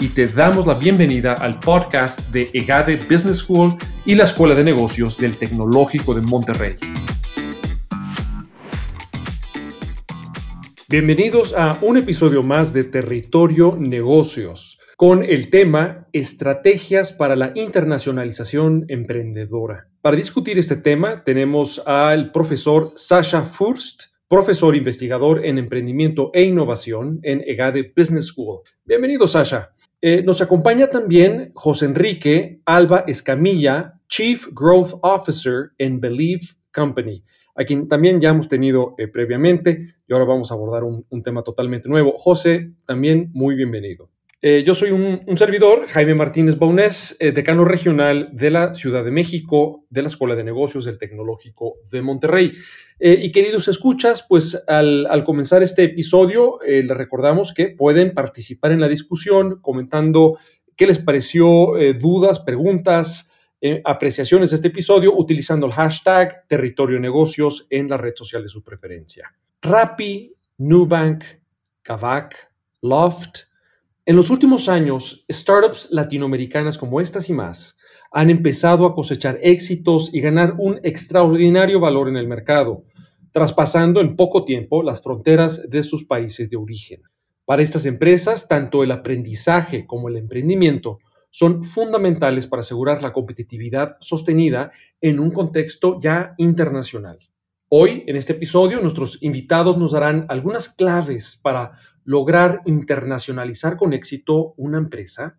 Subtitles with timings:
[0.00, 3.74] y te damos la bienvenida al podcast de EGADE Business School
[4.04, 6.76] y la Escuela de Negocios del Tecnológico de Monterrey.
[10.88, 18.84] Bienvenidos a un episodio más de Territorio Negocios con el tema Estrategias para la Internacionalización
[18.88, 19.88] Emprendedora.
[20.00, 27.18] Para discutir este tema tenemos al profesor Sasha Furst, profesor investigador en emprendimiento e innovación
[27.22, 28.60] en EGADE Business School.
[28.84, 29.72] Bienvenido, Sasha.
[30.00, 37.24] Eh, nos acompaña también José Enrique Alba Escamilla, Chief Growth Officer en Believe Company,
[37.56, 41.42] a quien también ya hemos tenido eh, previamente y ahora vamos a abordar un, tema
[41.42, 42.14] totalmente nuevo.
[42.16, 44.08] José, también muy bienvenido.
[44.40, 49.84] Eh, yo soy un, servidor, Jaime Martínez Baunés, decano regional de la Ciudad de México,
[49.90, 52.52] de la Escuela de Negocios del Tecnológico de Monterrey.
[53.00, 58.72] Eh, y queridos escuchas, pues al, comenzar este episodio, eh, les recordamos que pueden participar
[58.72, 60.36] en la discusión comentando
[60.74, 63.30] qué les pareció, eh, dudas, preguntas,
[63.84, 68.62] apreciaciones de este episodio utilizando el hashtag Territorio Negocios en la red social de su
[68.62, 69.34] preferencia.
[69.60, 71.24] Rappi, Nubank,
[71.82, 72.52] Kavak,
[72.82, 73.47] Loft.
[74.08, 77.76] En los últimos años, startups latinoamericanas como estas y más
[78.10, 82.86] han empezado a cosechar éxitos y ganar un extraordinario valor en el mercado,
[83.32, 87.02] traspasando en poco tiempo las fronteras de sus países de origen.
[87.44, 93.96] Para estas empresas, tanto el aprendizaje como el emprendimiento son fundamentales para asegurar la competitividad
[94.00, 97.18] sostenida en un contexto ya internacional.
[97.70, 101.72] Hoy, en este episodio, nuestros invitados nos darán algunas claves para
[102.08, 105.38] lograr internacionalizar con éxito una empresa,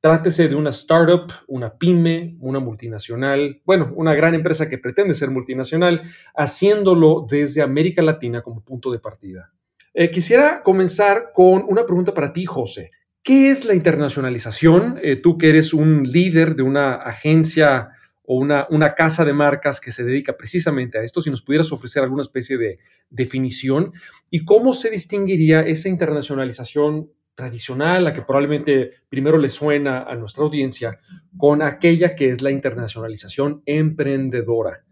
[0.00, 5.30] Trátese de una startup, una pyme, una multinacional, bueno, una gran empresa que pretende ser
[5.30, 6.02] multinacional,
[6.36, 9.50] haciéndolo desde América Latina como punto de partida.
[9.94, 12.90] Eh, quisiera comenzar con una pregunta para ti, José.
[13.22, 15.00] ¿Qué es la internacionalización?
[15.02, 17.88] Eh, tú que eres un líder de una agencia
[18.24, 21.70] o una, una, casa de marcas que se dedica precisamente a esto, si nos pudieras
[21.72, 22.78] ofrecer alguna especie de
[23.10, 23.92] definición
[24.30, 30.44] y cómo se distinguiría esa internacionalización tradicional, la que probablemente primero le suena a nuestra
[30.44, 31.00] audiencia,
[31.36, 34.84] con aquella que es la internacionalización emprendedora.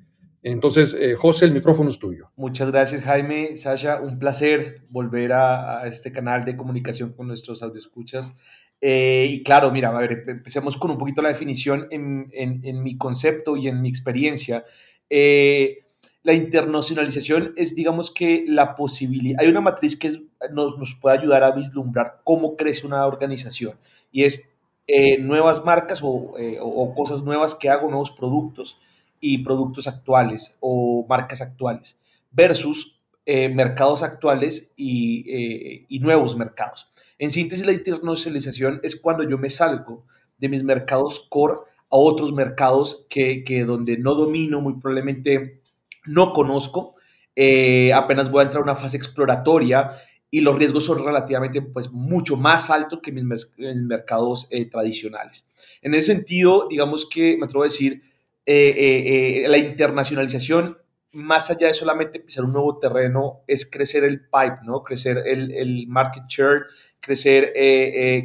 [0.43, 2.32] Entonces, eh, José, el micrófono es tuyo.
[2.34, 3.56] Muchas gracias, Jaime.
[3.56, 8.34] Sasha, un placer volver a, este canal de comunicación con nuestros audioscuchas.
[8.82, 12.98] Eh, y claro, mira, a ver, empecemos con un poquito la definición en, en, mi
[12.98, 14.65] concepto y en mi experiencia.
[15.09, 15.84] Eh,
[16.22, 20.10] la internacionalización es, digamos que, la posibilidad, hay una matriz que
[20.53, 23.78] nos, nos, puede ayudar a vislumbrar cómo crece una organización
[24.10, 24.53] y es
[24.88, 26.03] eh, nuevas marcas
[26.38, 28.81] eh, o, cosas nuevas que hago, nuevos productos
[29.20, 32.00] y productos actuales o marcas actuales
[32.32, 36.88] versus eh, mercados actuales y, y, nuevos mercados.
[37.22, 40.05] En síntesis, la internacionalización es cuando yo me salgo
[40.38, 41.55] de mis mercados core
[41.88, 45.62] a otros mercados que, que donde no domino muy probablemente
[46.05, 46.97] no conozco,
[47.37, 49.93] eh, apenas voy a entrar a una fase exploratoria
[50.32, 55.47] y los riesgos son relativamente pues mucho más altos que en mis, mercados eh, tradicionales.
[55.81, 58.03] En ese sentido, digamos que me atrevo a decir,
[58.47, 60.77] eh, la internacionalización,
[61.12, 64.83] más allá de solamente pisar un nuevo terreno, es crecer el pipe, ¿no?
[64.83, 66.67] Crecer el, market share,
[67.00, 67.53] crecer,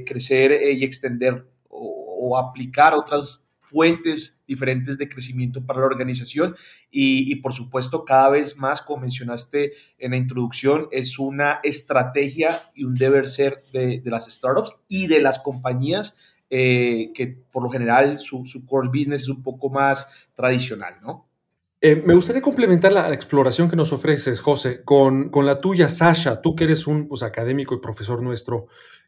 [0.06, 6.56] crecer y extender o, o aplicar otras fuentes diferentes de crecimiento para la organización
[6.90, 12.86] y, por supuesto cada vez más, como mencionaste en la introducción, es una estrategia y
[12.86, 16.16] un deber ser de, las startups y de las compañías
[16.50, 21.28] eh, que por lo general su, core business es un poco más tradicional, ¿no?
[21.80, 26.42] Eh, me gustaría complementar la, exploración que nos ofreces, José, con, con, la tuya, Sasha,
[26.42, 28.68] tú que eres un pues, académico y profesor nuestro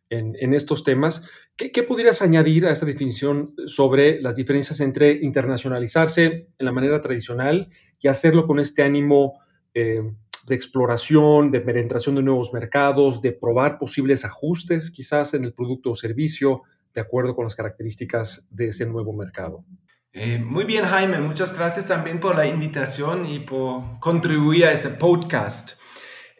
[0.09, 1.23] en, estos temas.
[1.55, 6.99] ¿Qué, ¿Qué, pudieras añadir a esta definición sobre las diferencias entre internacionalizarse en la manera
[7.01, 7.69] tradicional
[7.99, 9.39] y hacerlo con este ánimo
[9.73, 10.01] eh,
[10.47, 15.91] de exploración, de penetración de nuevos mercados, de probar posibles ajustes quizás en el producto
[15.91, 16.63] o servicio
[16.93, 19.63] de acuerdo con las características de ese nuevo mercado?
[20.11, 21.19] Eh, muy bien, Jaime.
[21.19, 25.79] Muchas gracias también por la invitación y por contribuir a ese podcast.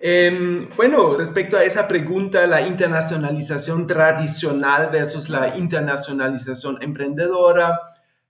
[0.01, 7.79] Em, bueno, respecto a esa pregunta, la internacionalización tradicional versus la internacionalización emprendedora,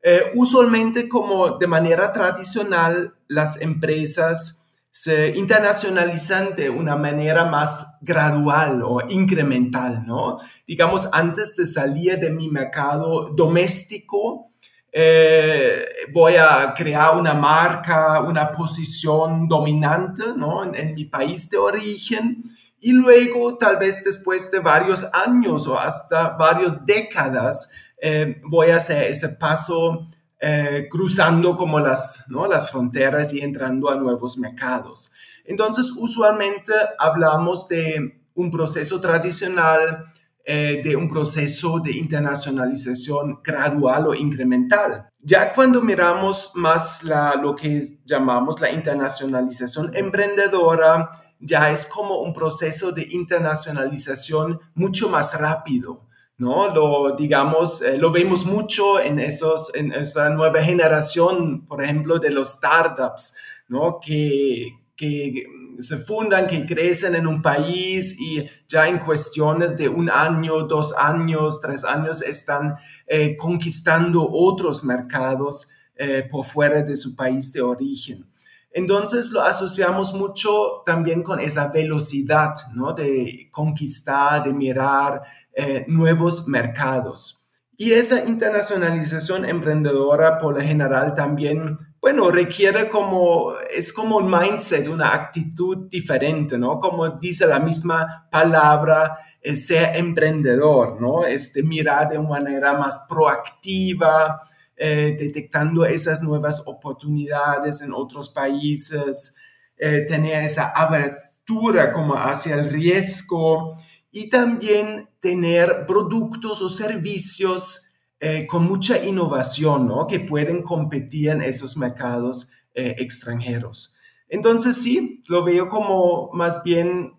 [0.01, 8.81] Eh, usualmente como de manera tradicional las empresas se internacionalizan de una manera más gradual
[8.81, 10.37] o incremental, ¿no?
[10.65, 14.48] Digamos, antes de salir de mi mercado doméstico,
[14.91, 20.63] eh, voy a crear una marca, una posición dominante ¿no?
[20.73, 22.43] en, mi país de origen
[22.79, 27.71] y luego tal vez después de varios años o hasta varias décadas
[28.01, 30.07] eh, voy a hacer ese paso
[30.39, 32.47] eh, cruzando como las, ¿no?
[32.47, 35.11] las fronteras y entrando a nuevos mercados.
[35.43, 40.05] Entonces, usualmente hablamos de un proceso tradicional
[40.51, 45.07] eh, de un proceso de internacionalización gradual o incremental.
[45.19, 51.07] Ya cuando miramos más la, lo que llamamos la internacionalización emprendedora,
[51.39, 56.07] ya es como un proceso de internacionalización mucho más rápido.
[56.39, 56.73] ¿no?
[56.73, 62.31] Lo, digamos, eh, lo vemos mucho en, esos, en esa nueva generación, por ejemplo, de
[62.31, 63.37] los startups,
[63.67, 63.99] ¿no?
[64.03, 65.45] Que, que
[65.79, 70.93] se fundan, que crecen en un país y ya en cuestiones de un año, dos
[70.97, 72.75] años, tres años están
[73.07, 78.25] eh, conquistando otros mercados eh, por fuera de su país de origen.
[78.71, 82.93] Entonces lo asociamos mucho también con esa velocidad ¿no?
[82.93, 85.21] de conquistar, de mirar
[85.53, 87.38] eh, nuevos mercados.
[87.81, 94.89] Y esa internacionalización emprendedora por lo general también, bueno, requiere como, es como un mindset,
[94.89, 96.81] una actitud diferente, ¿no?
[96.81, 101.23] Como dice la misma palabra, es ser emprendedor, ¿no?
[101.23, 104.41] Este, mirar de una manera más proactiva,
[104.75, 109.37] eh, detectando esas nuevas oportunidades en otros países,
[109.77, 113.77] eh, tener esa abertura como hacia el riesgo
[114.11, 120.07] y también tener productos o servicios eh, con mucha innovación, ¿no?
[120.07, 123.95] Que pueden competir en esos mercados eh, extranjeros.
[124.27, 127.13] Entonces sí, lo veo como más bien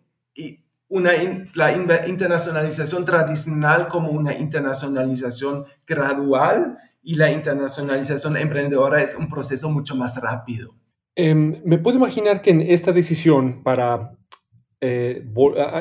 [0.89, 1.13] una,
[1.55, 1.73] la
[2.07, 10.21] internacionalización tradicional como una internacionalización gradual y la internacionalización emprendedora es un proceso mucho más
[10.21, 10.75] rápido.
[11.17, 14.17] Em, me puedo imaginar que en esta decisión para
[14.83, 15.23] eh,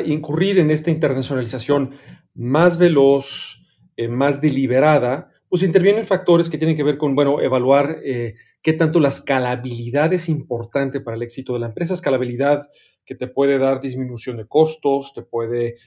[0.06, 1.96] incurrir en esta internacionalización
[2.34, 3.63] más veloz,
[3.96, 8.74] eh, más deliberada, pues intervienen factores que tienen que ver con, bueno, evaluar eh, qué
[8.74, 11.94] tanto la escalabilidad es importante para el éxito de la empresa.
[11.94, 12.68] Escalabilidad
[13.06, 15.78] que te puede dar disminución de costos, te puede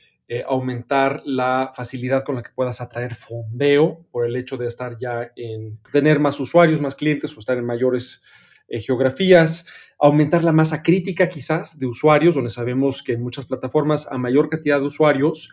[0.46, 5.30] aumentar la facilidad con la que puedas atraer fondeo por el hecho de estar ya
[5.36, 8.22] en tener más usuarios, más clientes o estar en mayores
[8.68, 9.66] geografías
[10.02, 14.48] aumentar la masa crítica quizás de usuarios, donde sabemos que en muchas plataformas a mayor
[14.48, 15.48] cantidad de usuarios,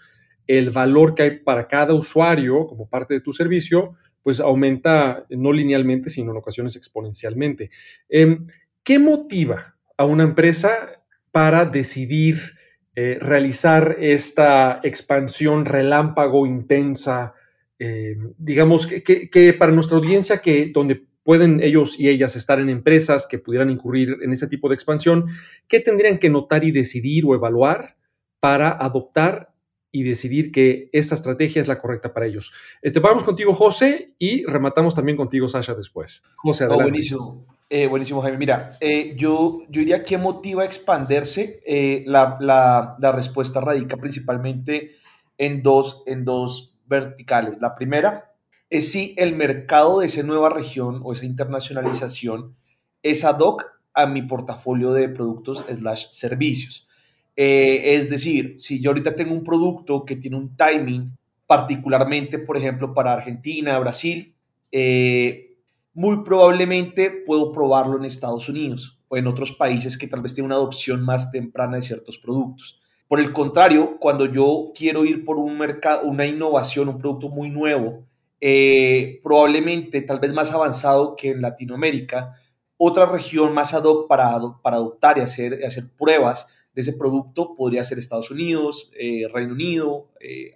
[0.48, 5.54] el valor que hay para cada usuario como parte de tu servicio, pues aumenta no
[5.54, 7.70] linealmente, sino en ocasiones exponencialmente.
[8.10, 8.48] Em,
[8.84, 12.56] ¿Qué motiva a una empresa para decidir
[12.96, 17.36] eh, realizar esta expansión relámpago intensa?
[17.78, 22.70] Em, digamos que, que, para nuestra audiencia, que donde pueden ellos y ellas estar en
[22.70, 25.28] empresas que pudieran incurrir en ese tipo de expansión,
[25.68, 27.98] ¿qué tendrían que notar y decidir o evaluar
[28.40, 29.50] para adoptar
[29.92, 32.52] y decidir que esta estrategia es la correcta para ellos?
[32.82, 36.24] Este, vamos contigo, José, y rematamos también contigo, Sasha, después.
[36.38, 36.86] José, adelante.
[36.86, 37.46] buenísimo.
[37.70, 38.40] Eh, buenísimo, Jaime.
[38.40, 41.62] Mira, eh, yo, yo diría que motiva a expandirse.
[41.64, 44.96] Eh, la, la, la, respuesta radica principalmente
[45.38, 47.62] en dos, en dos verticales.
[47.62, 48.29] La primera
[48.70, 52.56] es si el mercado de esa nueva región o esa internacionalización
[53.02, 56.88] es ad hoc a mi portafolio de productos slash servicios.
[57.36, 62.58] Eh, es decir, si yo ahorita tengo un producto que tiene un timing particularmente, por
[62.58, 64.36] ejemplo, para Argentina, Brasil,
[64.72, 65.58] eh,
[65.94, 70.48] muy probablemente puedo probarlo en Estados Unidos o en otros países que tal vez tienen
[70.48, 72.80] una adopción más temprana de ciertos productos.
[73.08, 77.50] Por el contrario, cuando yo quiero ir por un mercado, una innovación, un producto muy
[77.50, 78.06] nuevo,
[78.42, 82.34] eh, probablemente tal vez más avanzado que en Latinoamérica,
[82.78, 85.60] otra región más ad hoc para, adoptar y hacer,
[85.98, 90.56] pruebas de ese producto podría ser Estados Unidos, eh, Reino Unido, eh,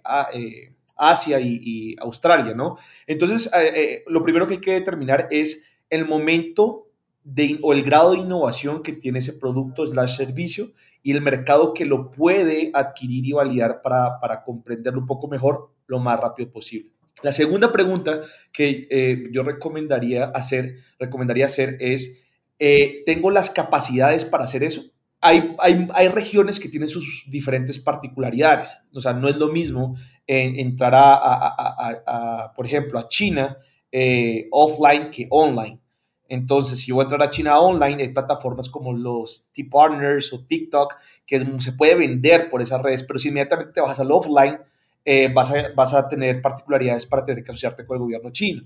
[0.96, 2.78] Asia y, Australia, ¿no?
[3.06, 3.50] Entonces,
[4.06, 6.88] lo primero que hay que determinar es el momento
[7.62, 10.72] o el grado de innovación que tiene ese producto slash servicio
[11.02, 15.70] y el mercado que lo puede adquirir y validar para, para comprenderlo un poco mejor
[15.86, 16.93] lo más rápido posible.
[17.24, 18.20] La segunda pregunta
[18.52, 22.22] que eh, yo recomendaría hacer, recomendaría hacer es,
[22.58, 24.82] eh, ¿tengo las capacidades para hacer eso?
[25.22, 28.76] Hay, hay, regiones que tienen sus diferentes particularidades.
[28.92, 33.56] O sea, no es lo mismo entrar a, por ejemplo, a China
[33.90, 35.80] eh, offline que online.
[36.28, 40.44] Entonces, si yo voy a entrar a China online, hay plataformas como los T-Partners o
[40.44, 44.58] TikTok que se puede vender por esas redes, pero si inmediatamente te vas al offline,
[45.04, 48.62] eh, vas, a, vas a tener particularidades para tener que asociarte con el gobierno chino.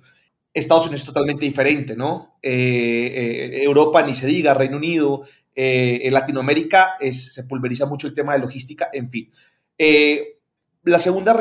[0.53, 2.39] Estados Unidos es totalmente diferente, ¿no?
[2.43, 5.23] Eh, Europa, ni se diga, Reino Unido,
[5.61, 9.31] en Latinoamérica es, se pulveriza mucho el tema de logística, en fin.
[10.85, 11.37] la segunda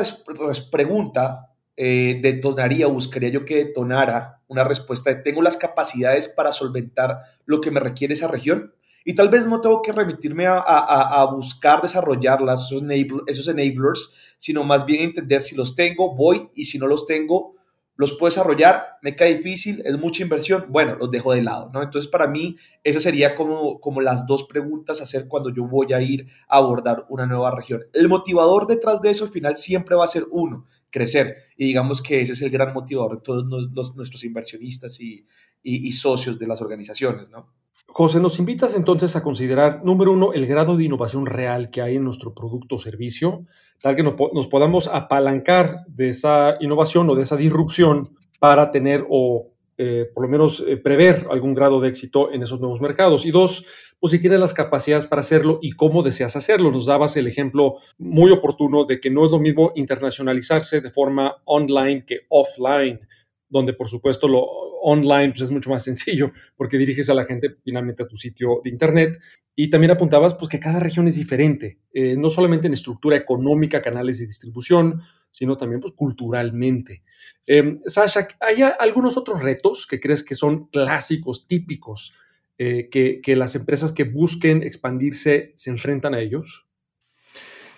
[0.72, 1.48] pregunta
[1.80, 7.60] eh, detonaría, buscaría yo que detonara una respuesta de tengo las capacidades para solventar lo
[7.60, 8.74] que me requiere esa región
[9.08, 12.82] y tal vez no tengo que remitirme a, buscar desarrollarlas, esos,
[13.26, 17.54] esos enablers, sino más bien entender si los tengo, voy y si no los tengo,
[17.96, 21.82] los puedo desarrollar, me cae difícil, es mucha inversión, bueno, los dejo de lado, ¿no?
[21.82, 25.90] Entonces, para mí, esas serían como, como las dos preguntas a hacer cuando yo voy
[25.94, 27.84] a ir a abordar una nueva región.
[27.94, 31.34] El motivador detrás de eso al final siempre va a ser uno, crecer.
[31.56, 35.24] Y digamos que ese es el gran motivador de todos los, nuestros inversionistas y,
[35.62, 37.54] y, socios de las organizaciones, ¿no?
[37.90, 41.96] José, nos invitas entonces a considerar, número uno, el grado de innovación real que hay
[41.96, 43.46] en nuestro producto o servicio,
[43.80, 44.14] tal que nos,
[44.48, 48.02] podamos apalancar de esa innovación o de esa disrupción
[48.38, 49.46] para tener o
[49.78, 53.24] eh, por lo menos eh, prever algún grado de éxito en esos nuevos mercados.
[53.24, 53.64] Y dos,
[53.98, 56.70] pues si tienes las capacidades para hacerlo y cómo deseas hacerlo.
[56.70, 61.36] Nos dabas el ejemplo muy oportuno de que no es lo mismo internacionalizarse de forma
[61.44, 63.00] online que offline,
[63.48, 64.44] donde por supuesto lo
[64.82, 68.60] online pues, es mucho más sencillo porque diriges a la gente finalmente a tu sitio
[68.62, 69.18] de internet.
[69.54, 73.82] Y también apuntabas pues que cada región es diferente, eh, no solamente en estructura económica,
[73.82, 77.02] canales de distribución, sino también pues, culturalmente.
[77.46, 82.14] Eh, Sasha, ¿hay algunos otros retos que crees que son clásicos, típicos
[82.56, 86.67] eh, que, las empresas que busquen expandirse se enfrentan a ellos?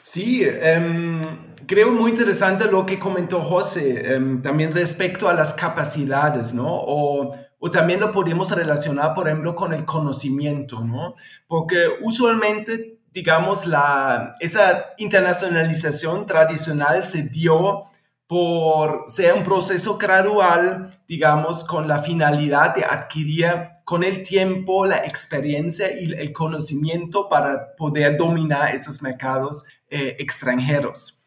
[0.03, 1.23] Sí, em,
[1.67, 6.67] creo muy interesante lo que comentó José, em, también respecto a las capacidades, ¿no?
[6.69, 11.15] O, o, también lo podemos relacionar, por ejemplo, con el conocimiento, ¿no?
[11.47, 17.85] Porque usualmente, digamos, la, esa internacionalización tradicional se dio
[18.27, 24.99] por ser un proceso gradual, digamos, con la finalidad de adquirir con el tiempo la
[24.99, 31.21] experiencia y el conocimiento para poder dominar esos mercados eh, extranjeros.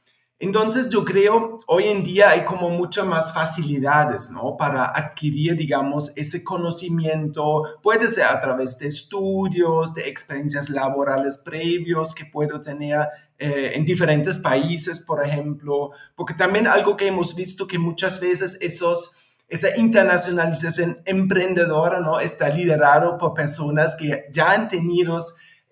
[0.44, 4.58] Entonces yo creo hoy en día hay como muchas más facilidades, ¿no?
[4.58, 7.64] Para adquirir, digamos, ese conocimiento.
[7.82, 13.86] Puede ser a través de estudios, de experiencias laborales previos que puedo tener eh, en
[13.86, 15.92] diferentes países, por ejemplo.
[16.14, 22.20] Porque también algo que hemos visto que muchas veces esa internacionalización emprendedora ¿no?
[22.20, 25.20] está liderado por personas que ya han tenido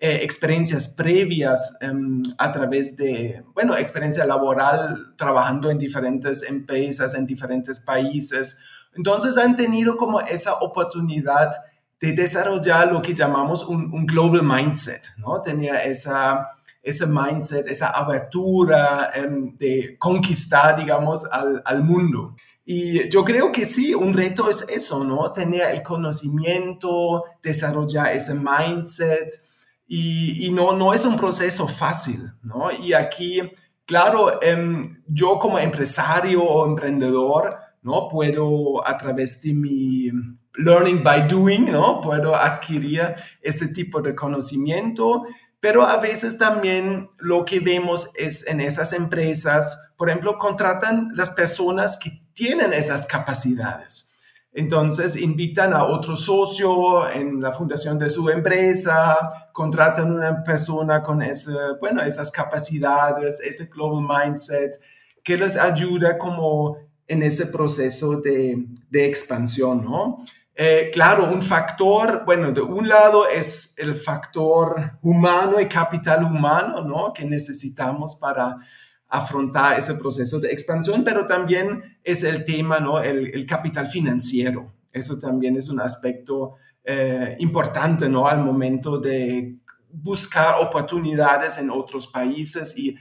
[0.04, 7.24] eh, experiencias previas em, a través de, bueno, experiencia laboral trabajando en diferentes empresas, en
[7.24, 8.58] diferentes países.
[8.96, 11.52] Entonces han tenido como esa oportunidad
[12.00, 15.40] de desarrollar lo que llamamos un, global mindset, ¿no?
[15.40, 16.48] Tenía esa,
[16.82, 22.34] ese mindset, esa abertura em, de conquistar, digamos, al, al mundo.
[22.64, 25.30] Y yo creo que sí, un reto es eso, ¿no?
[25.30, 29.51] Tener el conocimiento, desarrollar ese mindset
[29.94, 32.72] y, y no, no es un proceso fácil, ¿no?
[32.72, 33.42] Y aquí,
[33.84, 38.08] claro, em, yo como empresario o emprendedor, ¿no?
[38.08, 40.10] Puedo a través de mi
[40.54, 42.00] learning by doing, ¿no?
[42.00, 45.24] Puedo adquirir ese tipo de conocimiento
[45.60, 51.30] pero a veces también lo que vemos es en esas empresas, por ejemplo, contratan las
[51.30, 54.11] personas que tienen esas capacidades.
[54.54, 61.22] Entonces invitan a otro socio en la fundación de su empresa, contratan una persona con
[61.22, 64.72] ese, bueno, esas capacidades, ese global mindset,
[65.24, 66.76] que les ayuda como
[67.08, 70.24] en ese proceso de, de expansión, ¿no?
[70.54, 76.82] Eh, claro, un factor, bueno, de un lado es el factor humano y capital humano,
[76.82, 77.12] ¿no?
[77.12, 78.58] Que necesitamos para
[79.12, 82.98] afrontar ese proceso de expansión, pero también es el tema, ¿no?
[82.98, 84.72] El, capital financiero.
[84.90, 88.26] Eso también es un aspecto eh, importante, ¿no?
[88.26, 89.58] Al momento de
[89.92, 92.96] buscar oportunidades en otros países y,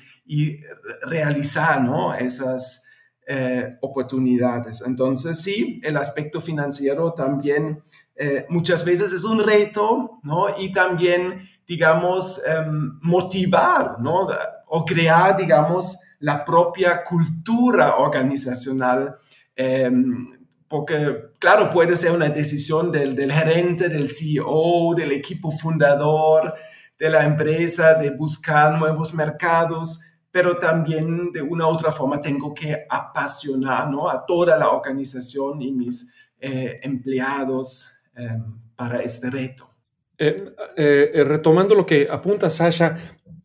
[1.03, 2.13] realizar, ¿no?
[2.13, 2.85] Esas
[3.27, 4.81] eh, oportunidades.
[4.85, 7.81] Entonces, sí, el aspecto financiero también
[8.15, 10.57] eh, muchas veces es un reto, ¿no?
[10.57, 14.27] Y también, digamos, em, motivar, ¿no?
[14.73, 19.17] O crear, digamos, la propia cultura organizacional.
[19.55, 26.53] Em, porque, claro, puede ser una decisión del, gerente, del CEO, del equipo fundador
[26.97, 29.99] de la empresa, de buscar nuevos mercados,
[30.31, 34.09] pero también de una u otra forma tengo que apasionar ¿no?
[34.09, 39.69] a toda la organización y mis eh, empleados em, para este reto.
[40.17, 42.95] Eh, eh, retomando lo que apunta Sasha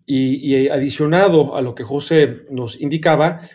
[0.07, 3.49] y, adicionado a lo que José nos indicaba,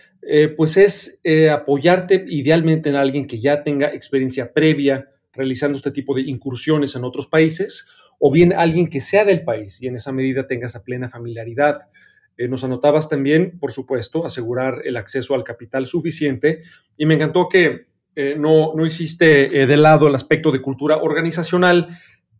[0.55, 1.19] pues es
[1.51, 7.03] apoyarte idealmente en alguien que ya tenga experiencia previa realizando este tipo de incursiones en
[7.03, 7.87] otros países,
[8.23, 11.89] o bien alguien que sea del país y en esa medida tenga esa plena familiaridad.
[12.37, 16.61] Eh, nos anotabas también, por supuesto, asegurar el acceso al capital suficiente
[16.95, 20.97] y me encantó que eh, no, no hiciste eh, de lado el aspecto de cultura
[20.97, 21.87] organizacional,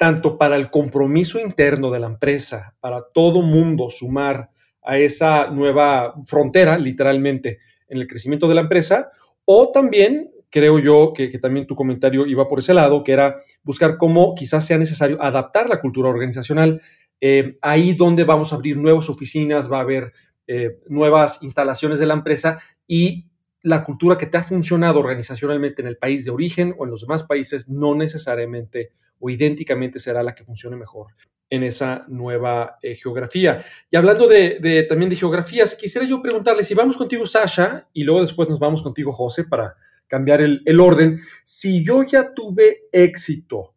[0.01, 4.49] tanto para el compromiso interno de la empresa, para todo mundo sumar
[4.81, 9.11] a esa nueva frontera, literalmente, en el crecimiento de la empresa,
[9.45, 13.99] o también creo yo que, también tu comentario iba por ese lado, que era buscar
[13.99, 16.81] cómo quizás sea necesario adaptar la cultura organizacional.
[17.19, 20.13] Eh, ahí donde vamos a abrir nuevas oficinas, va a haber
[20.47, 23.27] eh, nuevas instalaciones de la empresa y
[23.63, 27.01] la cultura que te ha funcionado organizacionalmente en el país de origen o en los
[27.01, 31.07] demás países no necesariamente o idénticamente será la que funcione mejor
[31.49, 33.63] en esa nueva eh, geografía.
[33.91, 38.21] Y hablando de, también de geografías, quisiera yo preguntarle si vamos contigo, Sasha, y luego
[38.21, 39.75] después nos vamos contigo, José, para
[40.07, 41.19] cambiar el, orden.
[41.43, 43.75] Si yo ya tuve éxito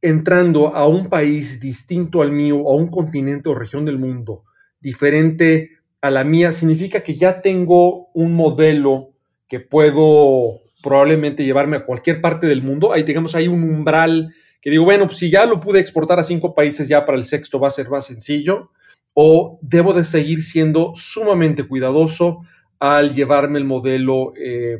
[0.00, 4.44] entrando a un país distinto al mío, a un continente o región del mundo
[4.80, 9.10] diferente a la mía, significa que ya tengo un modelo
[9.48, 12.92] que puedo probablemente llevarme a cualquier parte del mundo.
[12.92, 16.24] Ahí, digamos, hay un umbral que digo, bueno, pues si ya lo pude exportar a
[16.24, 18.70] cinco países, ya para el sexto va a ser más sencillo.
[19.12, 22.38] O debo de seguir siendo sumamente cuidadoso
[22.78, 24.78] al llevarme el modelo, eh,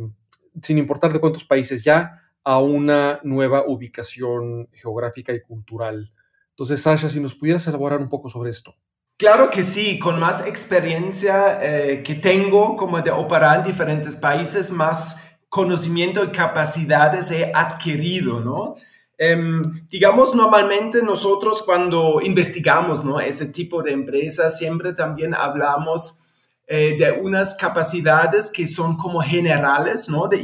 [0.62, 2.12] sin importar de cuántos países ya,
[2.45, 6.12] a una nueva ubicación geográfica y cultural.
[6.50, 8.75] Entonces, Sasha, si nos pudieras elaborar un poco sobre esto.
[9.21, 14.73] Claro que sí, con más experiencia eh, que tengo como de operar en diferentes países,
[14.73, 18.77] más conocimiento y capacidades he adquirido, ¿no?
[19.19, 23.21] Em, digamos, normalmente nosotros cuando investigamos ¿no?
[23.21, 26.21] ese tipo de empresas, siempre también hablamos
[26.67, 30.28] eh, de unas capacidades que son como generales, ¿no?
[30.28, 30.43] De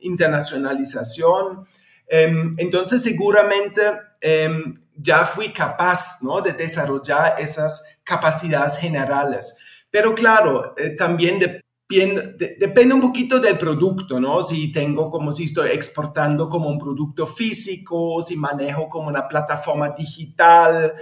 [0.00, 1.64] internacionalización.
[2.08, 3.80] Em, entonces, seguramente
[4.20, 6.40] em, ya fui capaz, ¿no?
[6.40, 9.56] De desarrollar esas capacidades generales.
[9.90, 11.38] Pero claro, eh, también
[11.88, 14.42] depende un poquito del producto, ¿no?
[14.42, 19.90] Si tengo como si estoy exportando como un producto físico, si manejo como una plataforma
[19.90, 20.94] digital,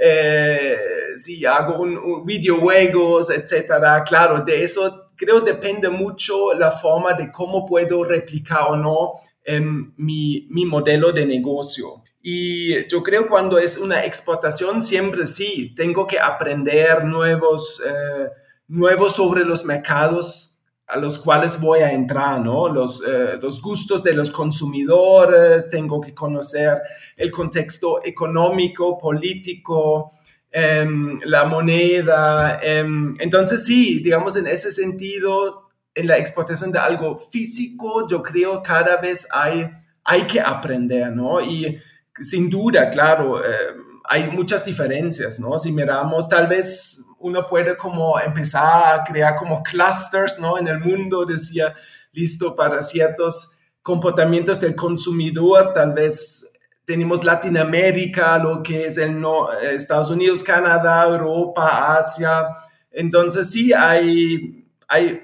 [0.00, 0.78] eh,
[1.16, 4.04] si hago un, videojuegos, etcétera.
[4.04, 9.92] Claro, de eso creo depende mucho la forma de cómo puedo replicar o no em,
[9.96, 12.04] mi, mi modelo de negocio.
[12.20, 18.28] Y yo creo cuando es una exportación, siempre sí, tengo que aprender nuevos, eh,
[18.66, 20.48] nuevos sobre los mercados
[20.88, 22.68] a los cuales voy a entrar, ¿no?
[22.68, 26.78] Los, eh, los gustos de los consumidores, tengo que conocer
[27.14, 30.12] el contexto económico, político,
[30.50, 32.58] em, la moneda.
[32.62, 38.62] Em, entonces, sí, digamos, en ese sentido, en la exportación de algo físico, yo creo
[38.62, 39.68] cada vez hay,
[40.04, 41.38] hay que aprender, ¿no?
[41.42, 41.78] Y
[42.20, 45.58] sin duda, claro, em, hay muchas diferencias, ¿no?
[45.58, 50.58] Si miramos, tal vez uno puede como empezar a crear como clusters, ¿no?
[50.58, 51.74] En el mundo decía,
[52.12, 53.52] listo para ciertos
[53.82, 56.48] comportamientos del consumidor, tal vez
[56.84, 62.46] tenemos Latinoamérica, lo que es el no, Estados Unidos, Canadá, Europa, Asia.
[62.90, 65.20] Entonces sí hay, hay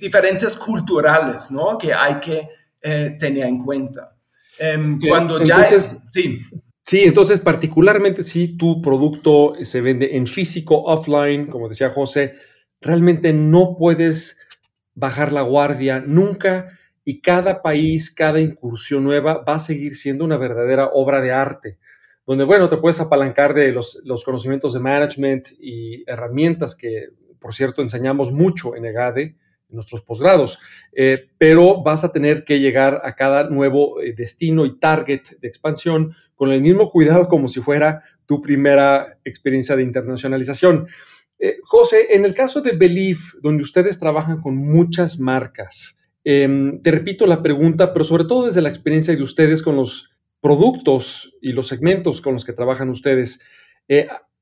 [0.00, 1.78] diferencias culturales, ¿no?
[1.78, 2.48] Que hay que
[2.82, 4.17] eh, tener en cuenta.
[4.58, 5.66] Em, cuando ya...
[6.08, 6.40] Sí.
[6.88, 12.32] Sí, entonces particularmente si tu producto se vende en físico, offline, como decía José,
[12.80, 14.38] realmente no puedes
[14.94, 20.38] bajar la guardia nunca y cada país, cada incursión nueva va a seguir siendo una
[20.38, 21.78] verdadera obra de arte,
[22.26, 27.54] donde, bueno, te puedes apalancar de los, los conocimientos de management y herramientas que, por
[27.54, 29.36] cierto, enseñamos mucho en EGADE,
[29.70, 30.58] nuestros posgrados,
[30.92, 35.48] eh, pero vas a tener que llegar a cada nuevo eh, destino y target de
[35.48, 40.88] expansión con el mismo cuidado como si fuera tu primera experiencia de internacionalización.
[41.38, 46.90] Eh, José, en el caso de Belief, donde ustedes trabajan con muchas marcas, em, te
[46.90, 51.52] repito la pregunta, pero sobre todo desde la experiencia de ustedes con los productos y
[51.52, 53.40] los segmentos con los que trabajan ustedes,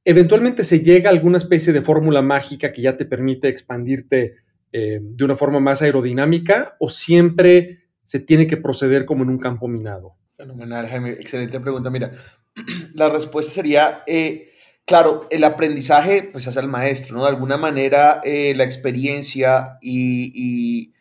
[0.04, 4.36] eventualmente se llega a alguna especie de fórmula mágica que ya te permite expandirte
[4.78, 9.38] eh, de una forma más aerodinámica o siempre se tiene que proceder como en un
[9.38, 10.16] campo minado?
[10.36, 11.12] Fenomenal, Jaime.
[11.12, 11.88] Excelente pregunta.
[11.88, 12.12] Mira,
[12.92, 14.52] la respuesta sería, eh,
[14.84, 17.22] claro, el aprendizaje pues hace al maestro, ¿no?
[17.22, 20.92] De alguna manera eh, la experiencia y,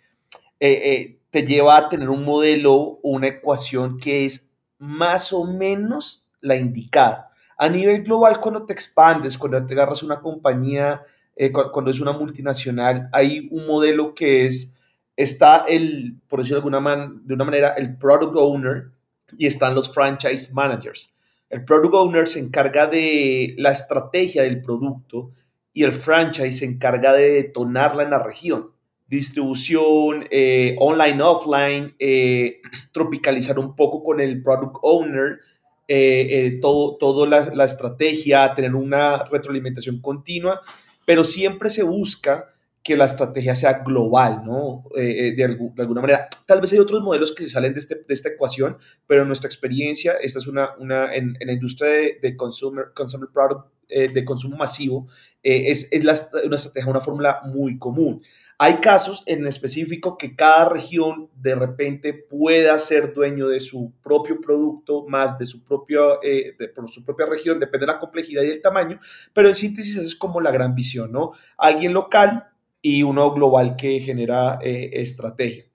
[0.57, 6.55] te lleva a tener un modelo o una ecuación que es más o menos la
[6.55, 7.29] indicada.
[7.57, 11.03] A nivel global, cuando te expandes, cuando te agarras una compañía,
[11.35, 14.75] eh, cuando es una multinacional, hay un modelo que es,
[15.15, 18.91] está el, por decirlo de alguna, de una manera, el product owner
[19.37, 21.13] y están los franchise managers.
[21.49, 25.31] El product owner se encarga de la estrategia del producto
[25.73, 28.71] y el franchise se encarga de detonarla en la región.
[29.07, 35.39] Distribución, eh, online, offline, eh, tropicalizar un poco con el product owner
[35.87, 40.59] eh, eh, todo, todo la, la, estrategia, tener una retroalimentación continua,
[41.05, 42.47] pero siempre se busca
[42.83, 44.83] que la estrategia sea global, ¿no?
[44.95, 46.27] Eh, de, alguna manera.
[46.45, 49.27] Tal vez hay otros modelos que se salen de, este, de esta ecuación, pero en
[49.27, 53.71] nuestra experiencia, esta es una, una en, en la industria de, de consumer, consumer product,
[53.87, 55.07] de consumo masivo,
[55.43, 58.21] es, es la, una estrategia, una fórmula muy común.
[58.57, 64.39] Hay casos en específico que cada región de repente pueda ser dueño de su propio
[64.39, 68.51] producto, más de su, propio, eh, por su propia región, depende de la complejidad y
[68.51, 68.99] el tamaño,
[69.33, 71.31] pero en síntesis es como la gran visión, ¿no?
[71.57, 72.47] Alguien local
[72.81, 75.65] y uno global que genera eh, estrategia.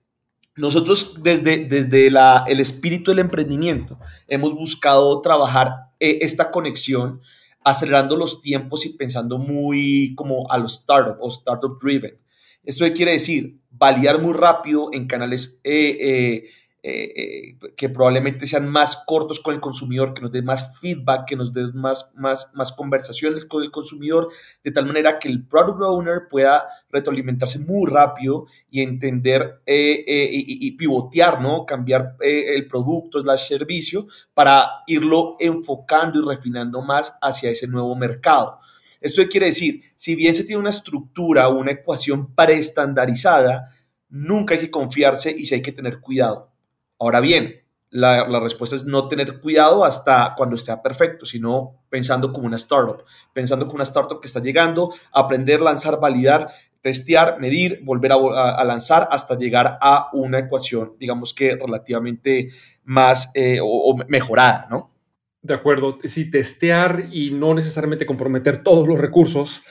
[0.55, 7.21] Nosotros desde, desde la, el espíritu del emprendimiento hemos buscado trabajar eh, esta conexión
[7.63, 12.17] acelerando los tiempos y pensando muy como a los startup o startup driven.
[12.63, 16.43] Esto quiere decir validar muy rápido en canales eh, eh,
[16.83, 21.35] eh, que probablemente sean más cortos con el consumidor, que nos den más feedback, que
[21.35, 24.29] nos den más, más, más conversaciones con el consumidor,
[24.63, 31.41] de tal manera que el product owner pueda retroalimentarse muy rápido y entender y, pivotear,
[31.41, 31.65] ¿no?
[31.65, 38.59] cambiar el producto, el servicio, para irlo enfocando y refinando más hacia ese nuevo mercado.
[39.01, 43.73] Esto quiere decir, si bien se tiene una estructura o una ecuación preestandarizada,
[44.09, 46.51] nunca hay que confiarse y sí hay que tener cuidado.
[46.99, 52.45] Ahora bien, la, respuesta es no tener cuidado hasta cuando esté perfecto, sino pensando como
[52.45, 56.49] una startup, pensando como una startup que está llegando, aprender, lanzar, validar,
[56.81, 62.49] testear, medir, volver a, lanzar hasta llegar a una ecuación, digamos que relativamente
[62.83, 64.91] más eh, o mejorada, ¿no?
[65.41, 69.63] De acuerdo, sí, testear y no necesariamente comprometer todos los recursos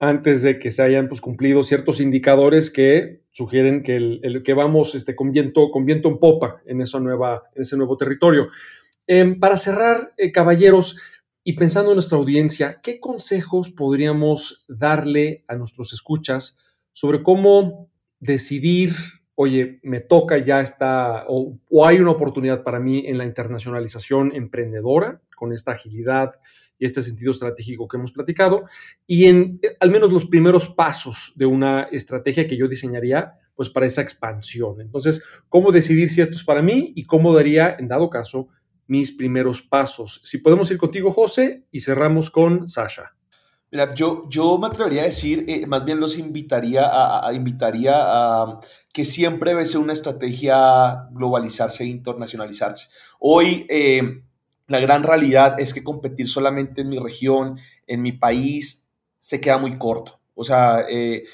[0.00, 4.94] antes de que se hayan pues, cumplido ciertos indicadores que sugieren que, el, que vamos
[4.94, 8.48] este, con, viento, con viento en popa en, esa nueva, en ese nuevo territorio.
[9.06, 10.96] Em, para cerrar, eh, caballeros,
[11.44, 16.58] y pensando en nuestra audiencia, ¿qué consejos podríamos darle a nuestros escuchas
[16.92, 18.92] sobre cómo decidir
[19.40, 25.20] oye, me toca ya esta, o, hay una oportunidad para mí en la internacionalización emprendedora,
[25.36, 26.32] con esta agilidad
[26.76, 28.64] y este sentido estratégico que hemos platicado,
[29.06, 33.70] y en eh, al menos los primeros pasos de una estrategia que yo diseñaría, pues
[33.70, 34.80] para esa expansión.
[34.80, 38.48] Entonces, ¿cómo decidir si esto es para mí y cómo daría, en dado caso,
[38.88, 40.20] mis primeros pasos?
[40.24, 43.17] Si podemos ir contigo, José, y cerramos con Sasha.
[43.70, 46.88] Yo, yo me atrevería a decir, eh, más bien los invitaría
[47.26, 48.60] a, invitaría a
[48.94, 52.88] que siempre debe ser una estrategia globalizarse e internacionalizarse.
[53.20, 54.22] Hoy eh,
[54.68, 59.58] la gran realidad es que competir solamente en mi región, en mi país, se queda
[59.58, 60.18] muy corto.
[60.34, 61.24] O sea, eh,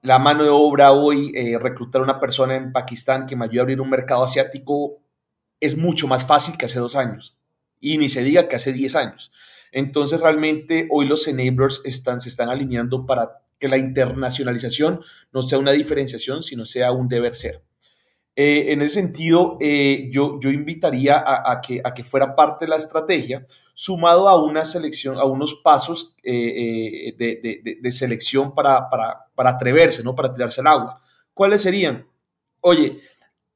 [0.00, 3.62] la mano de obra hoy, reclutar a una persona en Pakistán que me ayude a
[3.62, 4.98] abrir un mercado asiático
[5.60, 7.36] es mucho más fácil que hace dos años.
[7.84, 9.30] Y ni se diga que hace diez años.
[9.70, 15.00] Entonces, realmente hoy los enablers están, se están alineando para que la internacionalización
[15.32, 17.62] no sea una diferenciación, sino sea un deber ser.
[18.36, 22.70] Eh, en ese sentido, eh, yo, yo invitaría a, que, a que fuera parte de
[22.70, 29.26] la estrategia, sumado a una selección, a unos pasos eh, de, de, selección para, para,
[29.34, 30.14] para, atreverse, ¿no?
[30.14, 31.02] Para tirarse al agua.
[31.34, 32.06] ¿Cuáles serían?
[32.60, 33.02] Oye,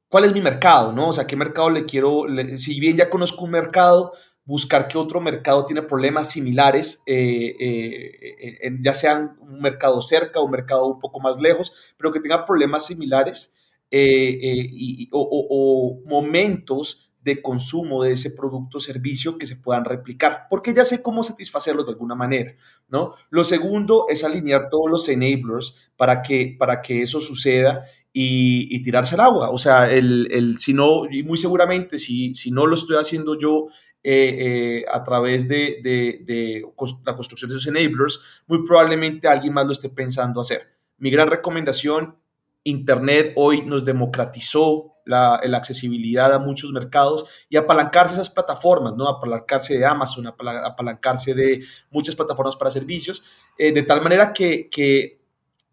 [0.09, 1.09] ¿cuál es mi mercado, no?
[1.09, 2.25] O sea, ¿qué mercado le quiero?
[2.57, 4.11] si bien ya conozco un mercado,
[4.49, 10.45] buscar que otro mercado tiene problemas similares, eh, eh, ya sean un mercado cerca o
[10.45, 13.53] un mercado un poco más lejos, pero que tenga problemas similares
[13.91, 20.73] eh, o, momentos de consumo de ese producto o servicio que se puedan replicar, porque
[20.73, 22.55] ya sé cómo satisfacerlos de alguna manera,
[22.87, 23.13] ¿no?
[23.29, 29.15] Lo segundo es alinear todos los enablers para que, para que eso suceda y, tirarse
[29.15, 29.49] al agua.
[29.49, 33.37] O sea, el, el, si no, y muy seguramente si, si no lo estoy haciendo
[33.37, 33.67] yo
[34.03, 36.63] eh, eh, a través de, de,
[37.05, 40.67] la construcción de esos enablers, muy probablemente alguien más lo esté pensando hacer.
[40.97, 42.15] Mi gran recomendación,
[42.63, 49.07] Internet hoy nos democratizó la, accesibilidad a muchos mercados y apalancarse esas plataformas, ¿no?
[49.07, 53.23] Apalancarse de Amazon, apalancarse de muchas plataformas para servicios,
[53.57, 55.18] eh, de tal manera que, que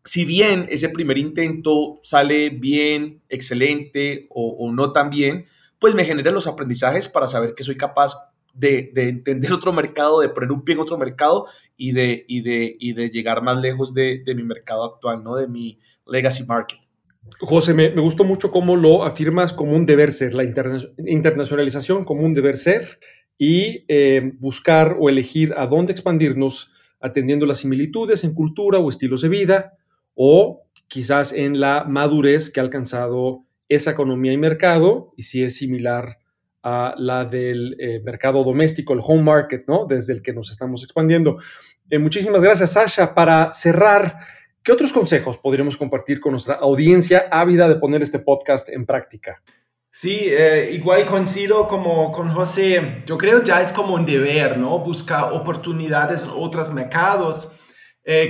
[0.06, 5.46] si bien ese primer intento sale bien, excelente o, no tan bien,
[5.80, 8.14] pues me genera los aprendizajes para saber que soy capaz
[8.54, 12.76] de, entender otro mercado, de poner un pie en otro mercado y de, y de,
[12.78, 15.36] y de llegar más lejos de, mi mercado actual, ¿no?
[15.36, 16.78] De mi legacy market.
[17.40, 22.32] José, me, gustó mucho cómo lo afirmas como un deber ser, la internacionalización como un
[22.32, 23.00] deber ser
[23.36, 29.22] y eh, buscar o elegir a dónde expandirnos atendiendo las similitudes en cultura o estilos
[29.22, 29.72] de vida
[30.16, 35.56] o quizás en la madurez que ha alcanzado esa economía y mercado y si es
[35.56, 36.18] similar
[36.62, 39.86] a la del eh, mercado doméstico, el home market, ¿no?
[39.86, 41.36] Desde el que nos estamos expandiendo.
[41.88, 43.14] Eh, muchísimas gracias, Sasha.
[43.14, 44.18] Para cerrar,
[44.64, 49.40] ¿qué otros consejos podríamos compartir con nuestra audiencia ávida de poner este podcast en práctica?
[49.92, 53.04] Sí, eh, igual coincido como con José.
[53.06, 54.80] Yo creo ya es como un deber, ¿no?
[54.80, 57.52] Buscar oportunidades en otros mercados.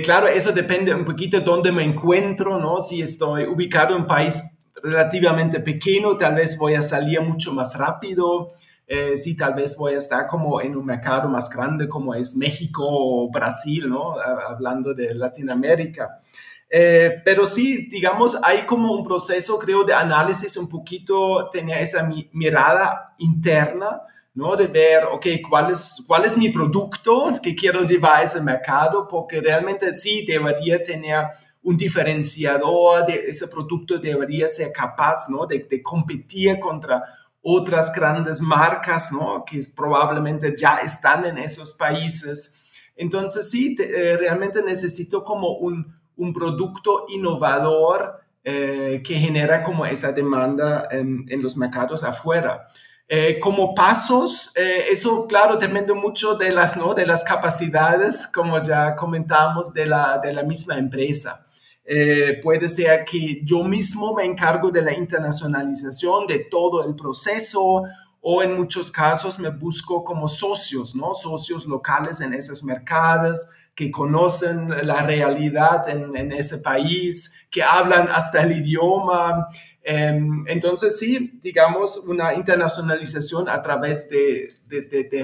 [0.03, 2.79] Claro, eso depende un poquito de dónde me encuentro, ¿no?
[2.79, 4.41] Si estoy ubicado en un país
[4.83, 8.47] relativamente pequeño, tal vez voy a salir mucho más rápido.
[8.89, 12.37] Eh, sí, tal vez voy a estar como en un mercado más grande como es
[12.37, 14.15] México o Brasil, ¿no?
[14.19, 16.21] Hablando de Latinoamérica.
[16.69, 22.09] Eh, pero sí, digamos, hay como un proceso, creo, de análisis un poquito, tenía esa
[22.31, 24.01] mirada interna,
[24.37, 24.55] ¿no?
[24.55, 29.07] De ver, ok, ¿cuál es, cuál es mi producto que quiero llevar a ese mercado?
[29.07, 31.25] Porque realmente sí debería tener
[31.63, 35.47] un diferenciador de ese producto debería ser capaz ¿no?
[35.47, 37.03] de, competir contra
[37.41, 39.43] otras grandes marcas ¿no?
[39.43, 42.63] que probablemente ya están en esos países.
[42.95, 50.11] Entonces sí, eh, realmente necesito como un, un producto innovador eh, que genera como esa
[50.11, 52.67] demanda en, en los mercados afuera.
[53.09, 56.93] Eh, como pasos, eso claro depende mucho de las, ¿no?
[56.93, 61.47] de las capacidades, como ya comentamos, de la, de la misma empresa.
[61.89, 67.83] Eh, puede ser que yo mismo me encargo de la internacionalización de todo el proceso
[68.19, 71.13] o en muchos casos me busco como socios, ¿no?
[71.13, 78.41] Socios locales en esos mercados que conocen la realidad en, ese país, que hablan hasta
[78.41, 79.47] el idioma.
[79.89, 84.53] Em, entonces, sí, digamos, una internacionalización a través de,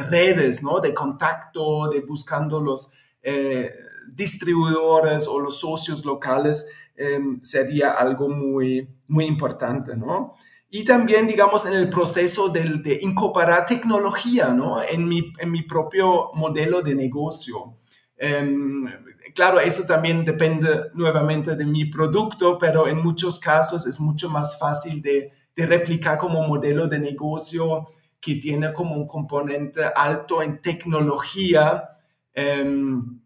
[0.09, 0.79] redes, ¿no?
[0.79, 2.93] De contacto, de buscando los...
[3.21, 3.71] Eh,
[4.15, 10.33] distribuidores o los socios locales em, sería algo muy, muy importante, ¿no?
[10.69, 14.81] Y también, digamos, en el proceso de, de incorporar tecnología, ¿no?
[14.81, 17.77] En mi, en mi propio modelo de negocio.
[18.17, 18.85] Em,
[19.33, 24.57] claro, eso también depende nuevamente de mi producto, pero en muchos casos es mucho más
[24.57, 27.87] fácil de, replicar como modelo de negocio
[28.19, 31.89] que tiene como un componente alto en tecnología.
[32.35, 33.21] Um,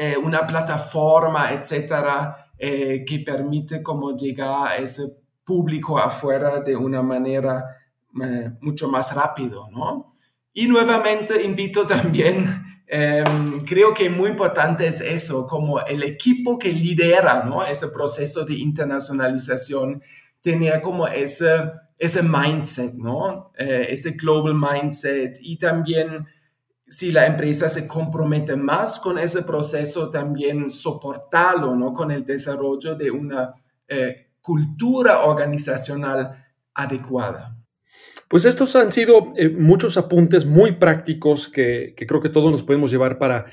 [0.00, 5.02] eh, una plataforma, etcétera, eh, que permite como llegar a ese
[5.42, 7.64] público afuera de una manera
[8.22, 10.06] eh, mucho más rápido, ¿no?
[10.52, 16.70] Y nuevamente invito también, em, creo que muy importante es eso, como el equipo que
[16.70, 17.64] lidera, ¿no?
[17.64, 20.02] Ese proceso de internacionalización,
[20.40, 23.52] tenía como ese, ese mindset, ¿no?
[23.56, 26.26] ese global mindset y también
[26.88, 31.92] si la empresa se compromete más con ese proceso, también soportarlo, ¿no?
[31.92, 33.54] Con el desarrollo de una
[33.86, 37.57] eh, cultura organizacional adecuada.
[38.28, 42.62] Pues estos han sido eh, muchos apuntes muy prácticos que, que, creo que todos nos
[42.62, 43.46] podemos llevar para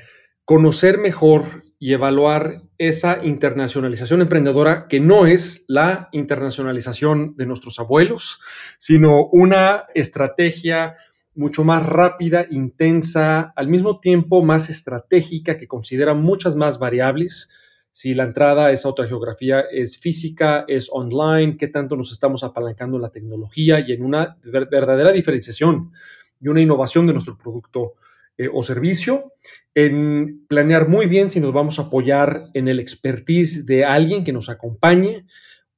[0.43, 8.39] conocer mejor y evaluar esa internacionalización emprendedora que no es la internacionalización de nuestros abuelos,
[8.77, 10.95] sino una estrategia
[11.35, 17.49] mucho más rápida, intensa, al mismo tiempo más estratégica, que considera muchas más variables.
[17.95, 22.43] Si la entrada a esa otra geografía es física, es online, qué tanto nos estamos
[22.43, 25.93] apalancando en la tecnología y en una verdadera diferenciación
[26.41, 27.93] y una innovación de nuestro producto
[28.37, 29.31] eh, o servicio,
[29.73, 34.33] en planear muy bien si nos vamos a apoyar en el expertise de alguien que
[34.33, 35.25] nos acompañe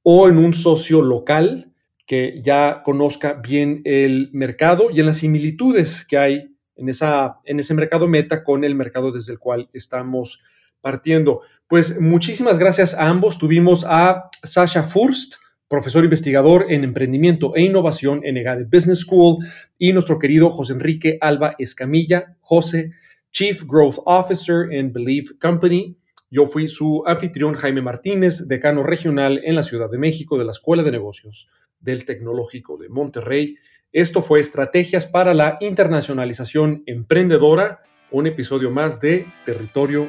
[0.02, 1.72] o en un socio local
[2.04, 7.60] que ya conozca bien el mercado y en las similitudes que hay en, esa, en
[7.60, 10.42] ese mercado meta con el mercado desde el cual estamos
[10.80, 11.42] partiendo.
[11.68, 13.36] Pues muchísimas gracias a ambos.
[13.36, 15.34] Tuvimos a Sasha Furst,
[15.68, 19.44] profesor investigador en emprendimiento e innovación en EGADE Business School,
[19.76, 22.92] y nuestro querido José Enrique Alba Escamilla, José,
[23.32, 25.94] Chief Growth Officer en Believe Company.
[26.30, 30.52] Yo fui su anfitrión Jaime Martínez, decano regional en la Ciudad de México de la
[30.52, 31.48] Escuela de Negocios
[31.80, 33.56] del Tecnológico de Monterrey.
[33.92, 40.08] Esto fue Estrategias para la Internacionalización Emprendedora, un episodio más de Territorio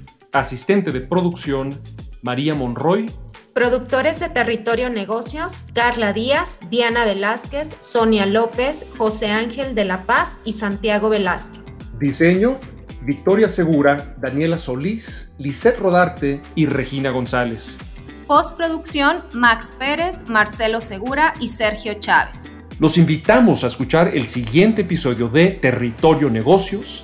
[0.33, 1.81] Asistente de producción,
[2.21, 3.11] María Monroy
[3.53, 10.39] Productores de Territorio Negocios, Carla Díaz, Diana Velázquez, Sonia López, José Ángel de la Paz
[10.45, 11.75] y Santiago Velázquez.
[11.99, 12.57] Diseño,
[13.01, 17.77] Victoria Segura, Daniela Solís, Lisette Rodarte y Regina González.
[18.25, 22.49] Postproducción, Max Pérez, Marcelo Segura y Sergio Chávez.
[22.79, 27.03] Los invitamos a escuchar el siguiente episodio de Territorio Negocios